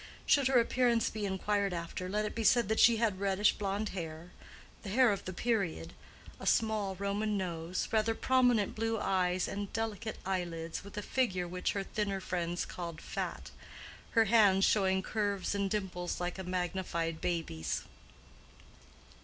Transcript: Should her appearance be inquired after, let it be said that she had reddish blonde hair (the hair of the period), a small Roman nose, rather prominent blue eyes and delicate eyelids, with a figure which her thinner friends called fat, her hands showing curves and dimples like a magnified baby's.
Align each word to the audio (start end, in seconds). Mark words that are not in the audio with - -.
Should 0.25 0.47
her 0.47 0.59
appearance 0.59 1.11
be 1.11 1.27
inquired 1.27 1.73
after, 1.73 2.09
let 2.09 2.25
it 2.25 2.33
be 2.33 2.43
said 2.43 2.69
that 2.69 2.79
she 2.79 2.97
had 2.97 3.19
reddish 3.19 3.53
blonde 3.53 3.89
hair 3.89 4.31
(the 4.81 4.89
hair 4.89 5.11
of 5.11 5.25
the 5.25 5.31
period), 5.31 5.93
a 6.39 6.47
small 6.47 6.95
Roman 6.95 7.37
nose, 7.37 7.87
rather 7.91 8.15
prominent 8.15 8.73
blue 8.73 8.97
eyes 8.99 9.47
and 9.47 9.71
delicate 9.73 10.17
eyelids, 10.25 10.83
with 10.83 10.97
a 10.97 11.03
figure 11.03 11.47
which 11.47 11.73
her 11.73 11.83
thinner 11.83 12.19
friends 12.19 12.65
called 12.65 12.99
fat, 12.99 13.51
her 14.17 14.25
hands 14.25 14.65
showing 14.65 15.03
curves 15.03 15.53
and 15.53 15.69
dimples 15.69 16.19
like 16.19 16.39
a 16.39 16.43
magnified 16.43 17.21
baby's. 17.21 17.83